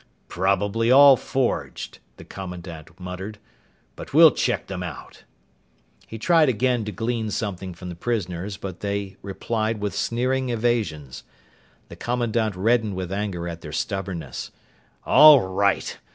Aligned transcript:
"Probably 0.29 0.89
all 0.89 1.15
forged," 1.15 1.99
the 2.17 2.25
commandant 2.25 2.99
muttered, 2.99 3.37
"but 3.95 4.15
we'll 4.15 4.31
check 4.31 4.65
them 4.65 4.81
out." 4.81 5.25
He 6.07 6.17
tried 6.17 6.49
again 6.49 6.83
to 6.85 6.91
glean 6.91 7.29
something 7.29 7.75
from 7.75 7.89
the 7.89 7.95
prisoners, 7.95 8.57
but 8.57 8.79
they 8.79 9.17
replied 9.21 9.79
with 9.79 9.93
sneering 9.93 10.49
evasions. 10.49 11.23
The 11.89 11.95
commandant 11.97 12.55
reddened 12.55 12.95
with 12.95 13.11
anger 13.13 13.47
at 13.47 13.61
their 13.61 13.71
stubbornness. 13.71 14.49
"All 15.05 15.41
right. 15.41 15.99